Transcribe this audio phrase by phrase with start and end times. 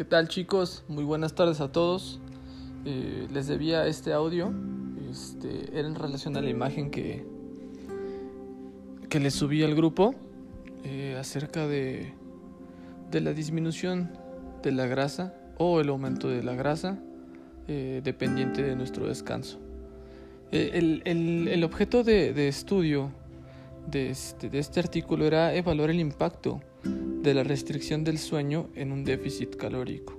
[0.00, 0.82] ¿Qué tal chicos?
[0.88, 2.20] Muy buenas tardes a todos.
[2.86, 4.50] Eh, les debía este audio.
[5.10, 7.26] Este, era en relación a la imagen que,
[9.10, 10.14] que les subí al grupo
[10.84, 12.14] eh, acerca de,
[13.10, 14.10] de la disminución
[14.62, 16.98] de la grasa o el aumento de la grasa
[17.68, 19.58] eh, dependiente de nuestro descanso.
[20.50, 23.10] El, el, el, objeto de, de estudio
[23.86, 26.62] de este, de este artículo era evaluar el impacto
[27.22, 30.18] de la restricción del sueño en un déficit calórico.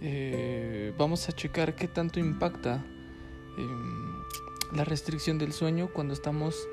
[0.00, 2.84] Eh, vamos a checar qué tanto impacta
[3.58, 3.62] eh,
[4.72, 6.68] la restricción del sueño cuando estamos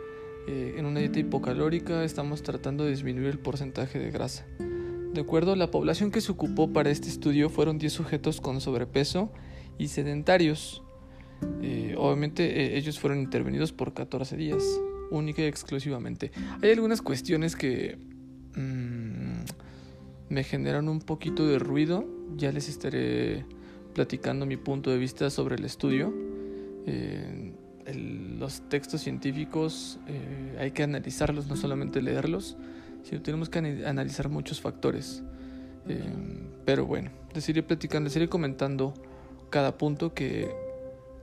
[0.47, 4.45] eh, en una dieta hipocalórica, estamos tratando de disminuir el porcentaje de grasa.
[5.13, 9.31] De acuerdo, la población que se ocupó para este estudio fueron 10 sujetos con sobrepeso
[9.79, 10.83] y sedentarios.
[11.61, 14.63] Eh, obviamente ellos fueron intervenidos por 14 días,
[15.09, 16.31] única y exclusivamente.
[16.61, 17.97] Hay algunas cuestiones que
[18.55, 19.14] mmm,
[20.29, 22.05] me generan un poquito de ruido.
[22.35, 23.45] Ya les estaré
[23.93, 26.13] platicando mi punto de vista sobre el estudio.
[26.85, 27.53] Eh,
[28.39, 32.57] los textos científicos eh, hay que analizarlos, no solamente leerlos,
[33.03, 35.23] sino tenemos que analizar muchos factores.
[35.87, 36.01] Eh,
[36.65, 38.93] pero bueno, les iré platicando, les iré comentando
[39.51, 40.49] cada punto que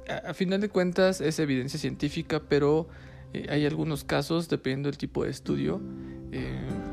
[0.08, 2.88] a, a final de cuentas es evidencia científica, pero
[3.48, 5.80] hay algunos casos, dependiendo del tipo de estudio,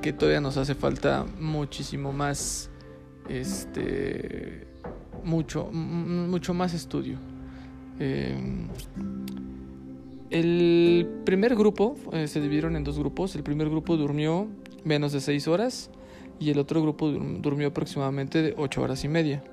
[0.02, 2.70] que todavía nos hace falta muchísimo más,
[3.28, 4.68] este,
[5.24, 7.18] mucho, mucho más estudio.
[8.00, 8.38] Eh,
[10.30, 13.36] el primer grupo eh, se dividieron en dos grupos.
[13.36, 14.48] El primer grupo durmió
[14.84, 15.90] menos de 6 horas
[16.40, 19.44] y el otro grupo durmió aproximadamente de 8 horas y media.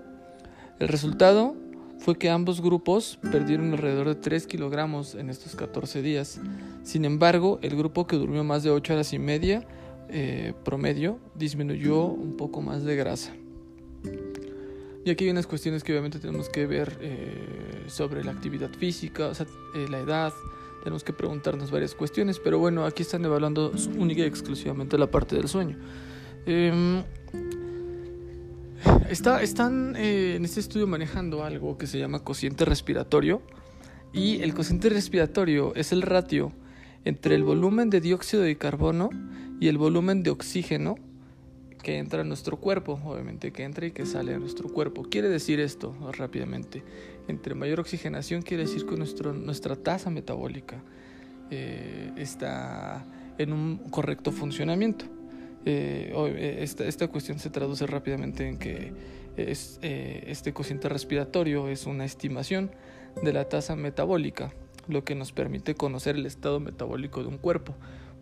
[0.78, 1.56] El resultado
[1.98, 6.41] fue que ambos grupos perdieron alrededor de 3 kilogramos en estos 14 días.
[6.83, 9.67] Sin embargo, el grupo que durmió más de 8 horas y media
[10.08, 13.34] eh, promedio disminuyó un poco más de grasa.
[15.04, 19.30] Y aquí hay unas cuestiones que obviamente tenemos que ver eh, sobre la actividad física,
[19.74, 20.33] eh, la edad,
[20.83, 25.36] tenemos que preguntarnos varias cuestiones, pero bueno, aquí están evaluando única y exclusivamente la parte
[25.36, 25.77] del sueño.
[26.46, 27.02] Eh,
[29.11, 33.40] Está, están en este estudio manejando algo que se llama cociente respiratorio
[34.12, 36.52] y el cociente respiratorio es el ratio
[37.06, 39.11] entre el volumen de dióxido de carbono
[39.61, 40.96] y el volumen de oxígeno
[41.80, 45.05] que entra a nuestro cuerpo, obviamente que entra y que sale a nuestro cuerpo.
[45.05, 46.83] Quiere decir esto rápidamente,
[47.28, 50.83] entre mayor oxigenación quiere decir que nuestra tasa metabólica
[51.52, 53.06] eh, está
[53.39, 55.05] en un correcto funcionamiento.
[55.64, 58.92] Eh, esta, esta, cuestión se traduce rápidamente en que
[59.36, 62.72] es, eh, este cociente respiratorio es una estimación
[63.22, 64.52] de la tasa metabólica,
[64.89, 67.74] lo que nos permite conocer el estado metabólico de un cuerpo.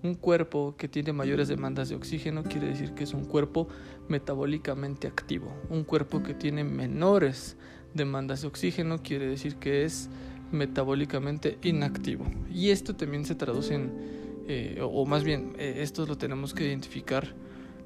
[0.02, 3.68] Un cuerpo que tiene mayores demandas de oxígeno quiere decir que es un cuerpo
[4.08, 5.52] metabólicamente activo.
[5.70, 7.56] Un cuerpo que tiene menores
[7.94, 10.10] demandas de oxígeno quiere decir que es
[10.52, 12.26] metabólicamente inactivo.
[12.52, 16.66] Y esto también se traduce en eh, o más bien eh, esto lo tenemos que
[16.66, 17.34] identificar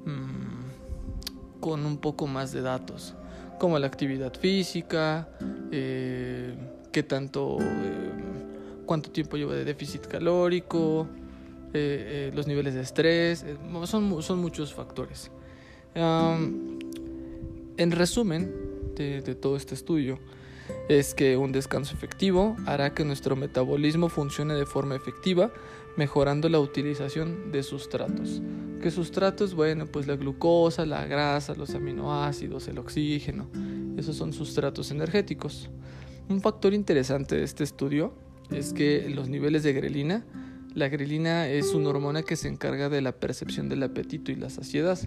[0.04, 3.14] mmm, con un poco más de datos,
[3.58, 5.28] como la actividad física,
[5.70, 6.54] eh,
[6.92, 8.37] qué tanto, eh,
[8.88, 11.06] cuánto tiempo lleva de déficit calórico,
[11.74, 13.44] eh, los niveles de estrés,
[13.84, 15.30] son, son muchos factores.
[15.94, 18.52] En resumen
[18.96, 20.18] de, de todo este estudio,
[20.88, 25.52] es que un descanso efectivo hará que nuestro metabolismo funcione de forma efectiva,
[25.96, 28.40] mejorando la utilización de sustratos.
[28.80, 29.54] ¿Qué sustratos?
[29.54, 33.48] Bueno, pues la glucosa, la grasa, los aminoácidos, el oxígeno.
[33.96, 35.68] Esos son sustratos energéticos.
[36.28, 38.14] Un factor interesante de este estudio
[38.50, 40.24] es que los niveles de grelina,
[40.74, 44.50] la grelina es una hormona que se encarga de la percepción del apetito y la
[44.50, 44.98] saciedad.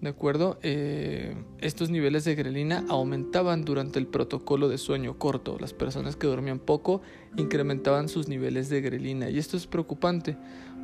[0.00, 0.58] ¿De acuerdo?
[0.62, 5.56] Eh, estos niveles de grelina aumentaban durante el protocolo de sueño corto.
[5.58, 7.00] Las personas que dormían poco
[7.36, 9.30] incrementaban sus niveles de grelina.
[9.30, 10.36] Y esto es preocupante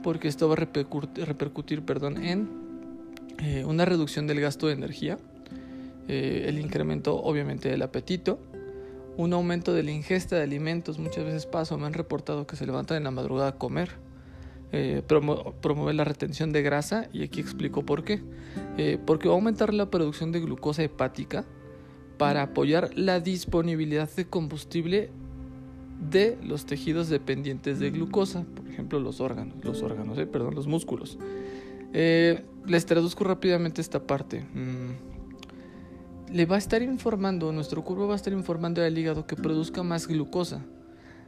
[0.03, 2.49] porque esto va a repercutir, perdón, en
[3.39, 5.19] eh, una reducción del gasto de energía,
[6.09, 8.41] eh, el incremento obviamente del apetito,
[9.17, 10.99] un aumento de la ingesta de alimentos.
[10.99, 13.91] Muchas veces paso, me han reportado que se levantan en la madrugada a comer
[14.75, 18.23] eh, promover la retención de grasa y aquí explico por qué.
[18.79, 21.45] Eh, porque va a aumentar la producción de glucosa hepática
[22.17, 25.11] para apoyar la disponibilidad de combustible
[26.11, 30.67] de los tejidos dependientes de glucosa, por ejemplo los órganos, los órganos, eh, perdón, los
[30.67, 31.19] músculos.
[31.93, 34.41] Les traduzco rápidamente esta parte.
[34.55, 35.12] Mm.
[36.33, 39.83] Le va a estar informando, nuestro cuerpo va a estar informando al hígado que produzca
[39.83, 40.65] más glucosa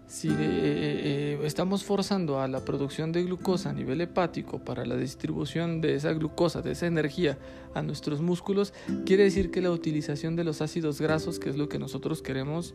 [0.06, 4.96] si eh, eh, estamos forzando a la producción de glucosa a nivel hepático para la
[4.96, 7.38] distribución de esa glucosa, de esa energía
[7.74, 8.72] a nuestros músculos,
[9.04, 12.74] quiere decir que la utilización de los ácidos grasos, que es lo que nosotros queremos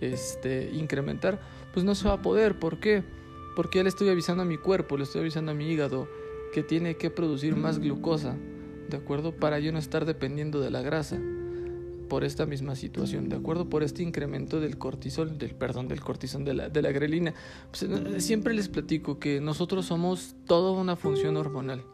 [0.00, 1.40] este, incrementar,
[1.72, 2.58] pues no se va a poder.
[2.58, 3.02] ¿Por qué?
[3.56, 6.08] Porque ya le estoy avisando a mi cuerpo, le estoy avisando a mi hígado
[6.52, 8.36] que tiene que producir más glucosa,
[8.88, 9.32] ¿de acuerdo?
[9.32, 11.20] Para yo no estar dependiendo de la grasa
[12.08, 13.68] por esta misma situación, ¿de acuerdo?
[13.68, 17.34] Por este incremento del cortisol, del perdón, del cortisol, de la, de la grelina.
[17.70, 21.84] Pues, eh, siempre les platico que nosotros somos toda una función hormonal.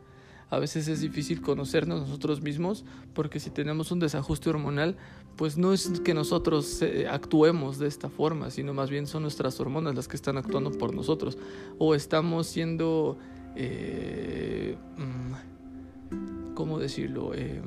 [0.50, 4.96] A veces es difícil conocernos nosotros mismos porque si tenemos un desajuste hormonal,
[5.36, 9.58] pues no es que nosotros eh, actuemos de esta forma, sino más bien son nuestras
[9.58, 11.38] hormonas las que están actuando por nosotros.
[11.78, 13.18] O estamos siendo,
[13.56, 17.32] eh, mm, ¿cómo decirlo?
[17.34, 17.60] Eh,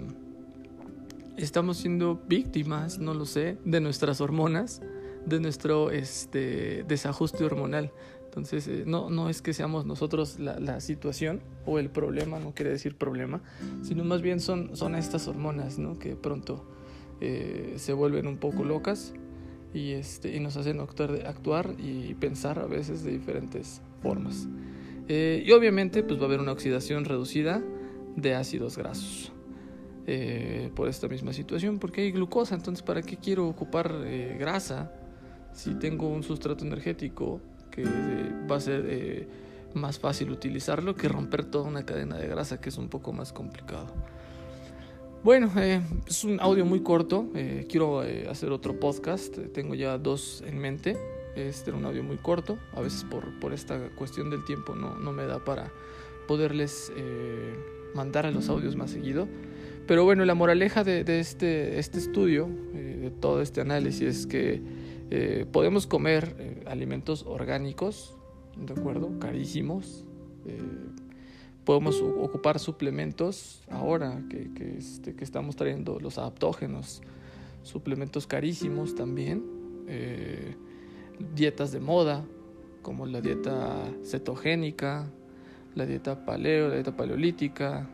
[1.38, 4.82] estamos siendo víctimas, no lo sé, de nuestras hormonas,
[5.26, 7.92] de nuestro este, desajuste hormonal.
[8.26, 12.54] Entonces, eh, no, no es que seamos nosotros la, la, situación o el problema, no
[12.54, 13.42] quiere decir problema,
[13.82, 15.98] sino más bien son, son estas hormonas ¿no?
[15.98, 16.64] que pronto
[17.20, 19.14] eh, se vuelven un poco locas
[19.74, 24.48] y, este, y nos hacen actuar, actuar y pensar a veces de diferentes formas.
[25.08, 27.64] Eh, y obviamente pues va a haber una oxidación reducida
[28.16, 29.32] de ácidos grasos.
[30.10, 34.90] Eh, por esta misma situación, porque hay glucosa, entonces ¿para qué quiero ocupar eh, grasa
[35.52, 39.28] si tengo un sustrato energético que eh, va a ser
[39.74, 43.34] más fácil utilizarlo que romper toda una cadena de grasa que es un poco más
[43.34, 43.88] complicado?
[45.26, 45.52] Bueno,
[46.08, 47.30] es un audio muy corto,
[47.68, 48.00] quiero
[48.30, 50.96] hacer otro podcast, tengo ya dos en mente,
[51.36, 54.96] este era un audio muy corto, a veces por, por esta cuestión del tiempo no,
[54.96, 55.70] no me da para
[56.30, 56.94] poderles
[57.94, 59.28] mandar a los audios más seguido.
[59.88, 64.62] Pero bueno, la moraleja de, este, este, estudio, eh, de todo este análisis, es que
[65.10, 68.14] eh, podemos comer eh, alimentos orgánicos,
[68.58, 69.18] ¿de acuerdo?
[69.20, 70.04] Carísimos.
[71.64, 77.02] podemos ocupar suplementos ahora que, este, que, estamos trayendo los adaptógenos,
[77.64, 79.42] suplementos carísimos también.
[81.34, 82.26] dietas de moda,
[82.82, 85.10] como la dieta cetogénica,
[85.76, 87.90] la dieta paleo, la dieta paleolítica,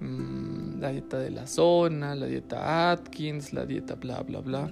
[0.00, 4.70] Mm, la dieta de la zona, la dieta Atkins, la dieta bla bla bla,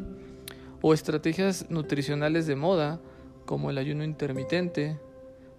[0.82, 3.00] o estrategias nutricionales de moda
[3.44, 5.00] como el ayuno intermitente,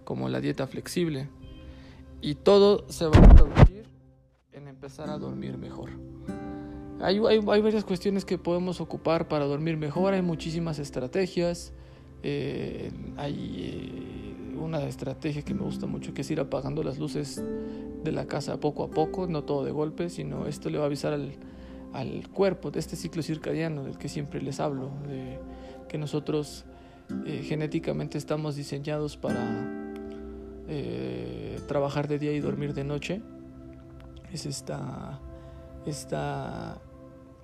[0.04, 1.28] como la dieta flexible.
[2.20, 3.84] Y todo se va a traducir
[4.52, 5.90] en empezar a dormir mejor.
[7.00, 11.72] Hay, hay, varias cuestiones que podemos ocupar para dormir mejor, hay muchísimas estrategias.
[12.24, 14.17] Eh, hay eh,
[14.60, 17.42] una estrategia que me gusta mucho que es ir apagando las luces
[18.04, 20.86] de la casa poco a poco, no todo de golpe, sino esto le va a
[20.86, 21.32] avisar al,
[21.92, 25.38] al cuerpo de este ciclo circadiano del que siempre les hablo, de
[25.88, 26.64] que nosotros
[27.26, 29.42] eh, genéticamente estamos diseñados para
[30.68, 33.22] eh, trabajar de día y dormir de noche.
[34.32, 35.20] Es esta,
[35.86, 36.82] esta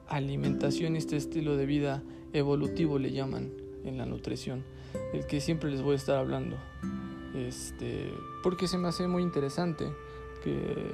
[0.06, 2.02] alimentación, este estilo de vida
[2.34, 3.52] evolutivo le llaman
[3.84, 4.64] en la nutrición,
[5.12, 6.56] el que siempre les voy a estar hablando.
[7.34, 8.12] Este,
[8.42, 9.86] porque se me hace muy interesante
[10.42, 10.92] que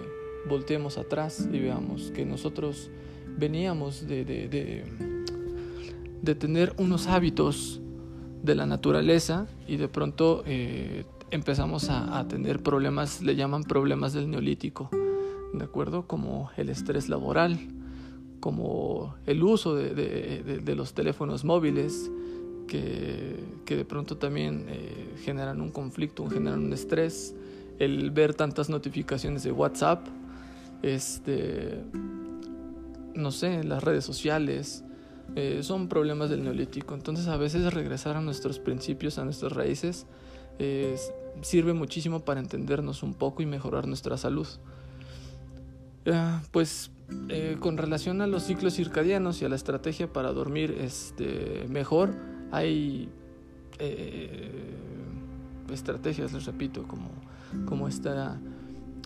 [0.48, 2.90] volteemos atrás y veamos que nosotros
[3.36, 4.84] veníamos de, de,
[6.22, 7.80] de, tener unos hábitos
[8.42, 14.30] de la naturaleza y de pronto eh, empezamos a, tener problemas, le llaman problemas del
[14.30, 14.90] neolítico,
[15.52, 16.06] ¿de acuerdo?
[16.06, 17.58] Como el estrés laboral,
[18.40, 22.10] como el uso de, los teléfonos móviles,
[22.70, 27.34] que, de pronto también eh, generan un conflicto, generan un estrés,
[27.78, 30.06] el ver tantas notificaciones de WhatsApp,
[30.82, 31.82] este,
[33.14, 34.84] no sé, las redes sociales,
[35.34, 36.94] eh, son problemas del neolítico.
[36.94, 40.06] Entonces a veces regresar a nuestros principios, a nuestras raíces,
[41.40, 44.46] sirve muchísimo para entendernos un poco y mejorar nuestra salud.
[46.50, 46.90] pues
[47.28, 52.14] eh, con relación a los ciclos circadianos y a la estrategia para dormir este, mejor,
[52.50, 53.08] hay
[53.78, 54.50] eh,
[55.70, 57.10] estrategias, les repito, como
[57.66, 58.38] como esta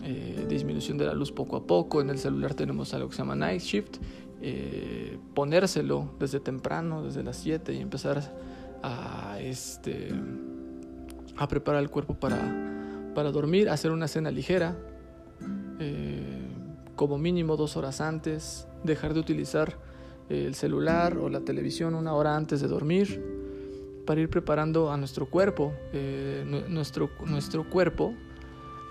[0.03, 2.01] eh, disminución de la luz poco a poco.
[2.01, 3.97] En el celular tenemos algo que se llama Night Shift.
[4.41, 8.21] Eh, ponérselo desde temprano, desde las 7 y empezar
[8.83, 10.09] a, este,
[11.37, 14.77] a preparar el cuerpo para, para dormir, hacer una cena ligera,
[16.95, 19.77] como mínimo dos horas antes, dejar de utilizar
[20.29, 23.34] el celular o la televisión una hora antes de dormir
[24.05, 25.73] para ir preparando a nuestro cuerpo.
[26.69, 28.13] nuestro, nuestro cuerpo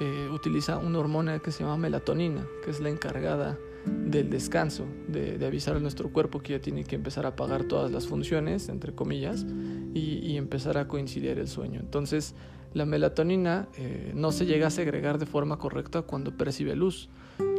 [0.00, 3.56] eh, utiliza una hormona que se llama melatonina, que es la encargada
[3.86, 7.92] del descanso, de, avisar a nuestro cuerpo que ya tiene que empezar a apagar todas
[7.92, 9.46] las funciones, entre comillas,
[9.94, 11.78] y, empezar a coincidir el sueño.
[11.78, 12.34] Entonces,
[12.72, 17.08] la melatonina eh, no se llega a segregar de forma correcta cuando percibe luz.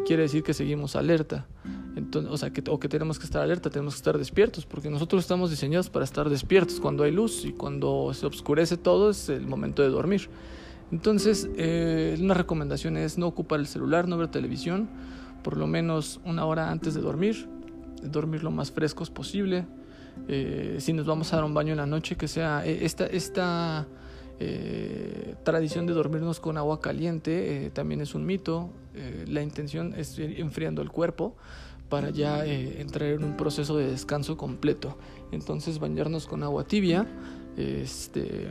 [0.06, 1.48] Quiere decir que seguimos alerta.
[1.96, 4.90] Entonces, o sea, que, o que tenemos que estar alerta, tenemos que estar despiertos, porque
[4.90, 9.30] nosotros estamos diseñados para estar despiertos cuando hay luz y cuando se oscurece todo es
[9.30, 10.30] el momento de dormir.
[10.92, 14.90] Entonces, eh, una recomendación es no ocupar el celular, no ver televisión,
[15.42, 17.48] por lo menos una hora antes de dormir,
[18.04, 19.66] dormir lo más frescos posible.
[20.28, 23.06] Eh, si nos vamos a dar un baño en la noche, que sea eh, esta,
[23.08, 23.88] esta
[25.46, 28.70] tradición de dormirnos con agua caliente también es un mito.
[29.28, 31.38] la intención es ir enfriando el cuerpo
[31.90, 34.98] para ya entrar en un proceso de descanso completo.
[35.32, 37.08] Entonces bañarnos con agua tibia,
[37.58, 38.50] este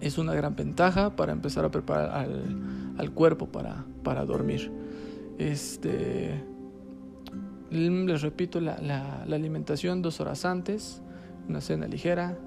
[0.00, 2.28] es una gran ventaja para empezar a preparar
[2.98, 4.70] al, cuerpo para, para, dormir.
[5.38, 6.42] Este,
[7.70, 11.02] les repito, la, la, alimentación dos horas antes,
[11.48, 12.38] una cena ligera.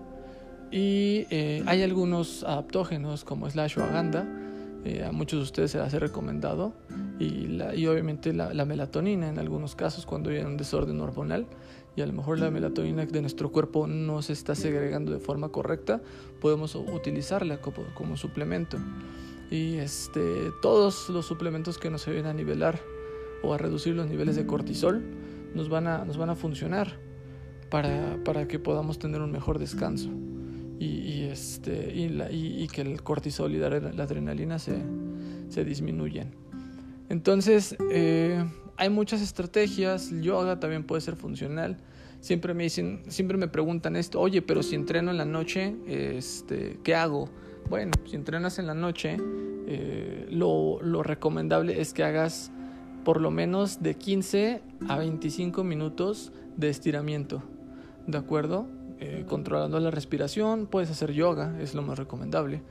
[0.72, 4.26] Y eh, hay algunos adaptógenos como es la ashwagandha,
[4.84, 6.74] eh, a muchos de ustedes se las recomendado,
[7.20, 11.46] y, la, y obviamente la, la, melatonina en algunos casos cuando hay un desorden hormonal.
[11.96, 15.50] Y a lo mejor la melatonina de nuestro cuerpo no se está segregando de forma
[15.50, 16.02] correcta,
[16.40, 18.78] podemos utilizarla como, suplemento.
[19.50, 22.80] Y este, todos los suplementos que nos ayuden a nivelar
[23.44, 25.04] o a reducir los niveles de cortisol
[25.54, 26.98] nos van a, nos van a funcionar
[27.70, 30.10] para, para que podamos tener un mejor descanso.
[30.80, 34.82] Y, este, y, la, que el cortisol y la, adrenalina se,
[35.50, 36.32] se disminuyen.
[37.10, 38.44] Entonces, eh,
[38.78, 41.78] hay muchas estrategias, el yoga también puede ser funcional.
[42.20, 46.80] Siempre me dicen, siempre me preguntan esto, oye, pero si entreno en la noche, este,
[46.84, 47.30] ¿qué hago?
[47.70, 49.18] Bueno, si entrenas en la noche,
[49.68, 52.52] eh, lo recomendable es que hagas
[53.04, 57.42] por lo menos de 15 a 25 minutos de estiramiento,
[58.08, 58.68] ¿de acuerdo?
[59.04, 62.62] Eh, controlando la respiración, puedes hacer yoga, es lo más recomendable,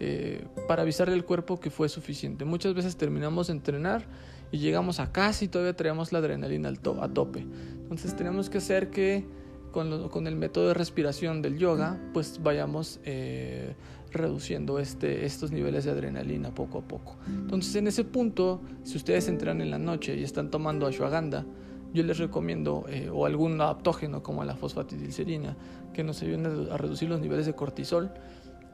[0.00, 2.44] eh, para avisarle al cuerpo que fue suficiente.
[2.44, 4.04] Muchas veces terminamos de entrenar
[4.52, 7.46] y llegamos a casa y todavía traemos la adrenalina al a tope.
[7.80, 9.24] Entonces tenemos que hacer que
[9.72, 13.74] con, con, el método de respiración del yoga, pues vayamos eh,
[14.12, 17.16] reduciendo este, estos niveles de adrenalina poco a poco.
[17.26, 21.46] Entonces en ese punto, si ustedes entran en la noche y están tomando ashwagandha,
[21.92, 25.56] yo les recomiendo eh, o algún adaptógeno como la fosfatidilcerina
[25.92, 28.10] que nos ayuden a reducir los niveles de cortisol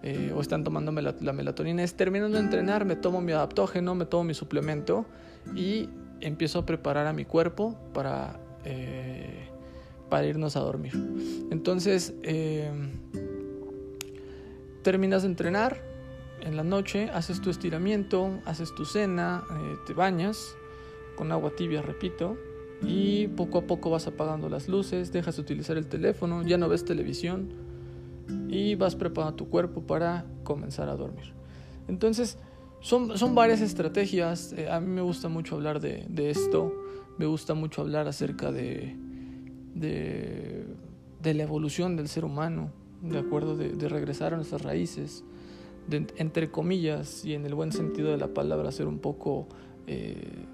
[0.02, 4.04] eh, o están tomando la melatonina es terminando de entrenar me tomo mi adaptógeno me
[4.04, 5.06] tomo mi suplemento
[5.54, 5.88] y
[6.20, 9.48] empiezo a preparar a mi cuerpo para, eh,
[10.08, 10.92] para irnos a dormir.
[11.50, 12.70] Entonces, eh,
[14.82, 15.82] terminas de entrenar
[16.40, 19.44] en la noche, haces tu estiramiento, haces tu cena,
[19.86, 20.54] te bañas
[21.16, 22.36] con agua tibia, repito,
[22.82, 26.68] y poco a poco vas apagando las luces, dejas de utilizar el teléfono, ya no
[26.68, 27.48] ves televisión
[28.48, 31.32] y vas preparando tu cuerpo para comenzar a dormir.
[31.88, 32.38] Entonces,
[32.80, 34.52] son, son varias estrategias.
[34.52, 36.72] Eh, a mí me gusta mucho hablar de, de, esto.
[37.18, 38.96] Me gusta mucho hablar acerca de,
[39.74, 42.70] de, la evolución del ser humano,
[43.02, 45.24] de acuerdo, de, regresar a nuestras raíces,
[45.90, 49.48] entre comillas, y en el buen sentido de la palabra, ser un poco
[49.86, 50.46] eh,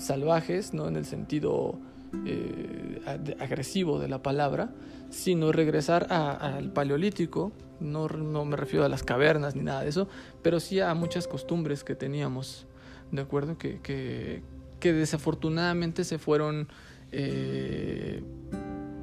[0.00, 1.78] salvajes, no en el sentido
[2.26, 3.00] eh,
[3.38, 4.70] agresivo de la palabra,
[5.10, 10.08] sino regresar al paleolítico, no, no, me refiero a las cavernas ni nada de eso,
[10.42, 12.66] pero sí a muchas costumbres que teníamos,
[13.12, 13.58] ¿de acuerdo?
[13.58, 16.68] Que, que, desafortunadamente se fueron,
[17.12, 18.22] eh,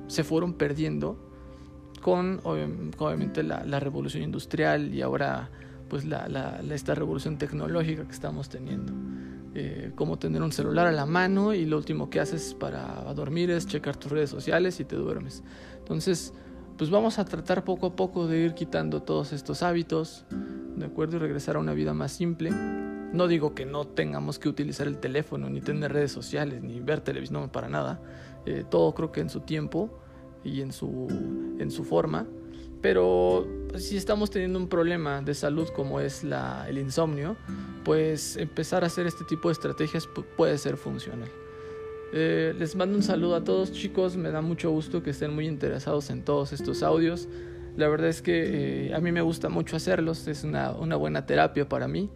[0.08, 1.18] se fueron perdiendo
[2.02, 5.50] con obviamente la, la, revolución industrial y ahora
[5.90, 8.94] pues la, la, esta revolución tecnológica que estamos teniendo.
[9.60, 13.50] Eh, como tener un celular a la mano y lo último que haces para dormir
[13.50, 15.44] es checar tus redes sociales y te duermes.
[15.80, 16.32] Entonces,
[16.78, 20.28] pues vamos a tratar poco a poco de ir quitando todos estos hábitos,
[20.76, 21.16] ¿de acuerdo?
[21.16, 22.52] Y regresar a una vida más simple.
[22.52, 27.02] No digo que no tengamos que utilizar el teléfono, ni tener redes sociales, ni ver
[27.02, 28.00] televisión, no, para nada.
[28.46, 29.90] Eh, todo creo que en su tiempo
[30.44, 31.08] y en su,
[31.58, 32.28] en su forma.
[32.82, 37.36] Pero si estamos teniendo un problema de salud como es el insomnio,
[37.84, 41.30] pues empezar a hacer este tipo de estrategias puede ser funcional.
[42.14, 45.48] Eh, les mando un saludo a todos chicos, me da mucho gusto que estén muy
[45.48, 47.28] interesados en todos estos audios.
[47.76, 51.26] La verdad es que eh, a mí me gusta mucho hacerlos, es una, una, buena
[51.26, 52.10] terapia para mí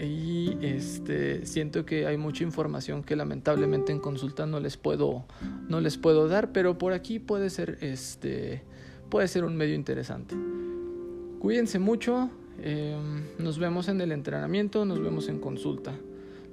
[0.00, 5.24] y este, siento que hay mucha información que lamentablemente en consulta no les puedo,
[5.68, 8.64] no les puedo dar, pero por aquí puede ser este,
[9.12, 10.34] puede ser un medio interesante.
[11.38, 12.30] Cuídense mucho,
[12.62, 15.92] em, nos vemos en el entrenamiento, nos vemos en consulta.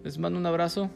[0.03, 0.89] Les mando un abrazo,